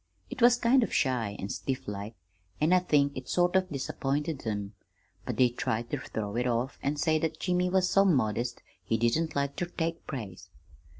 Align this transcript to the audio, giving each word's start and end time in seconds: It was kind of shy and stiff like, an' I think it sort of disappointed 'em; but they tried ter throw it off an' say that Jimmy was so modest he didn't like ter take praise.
It 0.31 0.41
was 0.41 0.57
kind 0.57 0.81
of 0.81 0.91
shy 0.91 1.35
and 1.37 1.51
stiff 1.51 1.87
like, 1.87 2.15
an' 2.59 2.73
I 2.73 2.79
think 2.79 3.15
it 3.15 3.29
sort 3.29 3.55
of 3.55 3.69
disappointed 3.69 4.41
'em; 4.47 4.73
but 5.27 5.37
they 5.37 5.49
tried 5.49 5.91
ter 5.91 5.99
throw 5.99 6.35
it 6.37 6.47
off 6.47 6.79
an' 6.81 6.95
say 6.95 7.19
that 7.19 7.39
Jimmy 7.39 7.69
was 7.69 7.87
so 7.87 8.03
modest 8.03 8.63
he 8.83 8.97
didn't 8.97 9.35
like 9.35 9.55
ter 9.55 9.67
take 9.67 10.07
praise. 10.07 10.49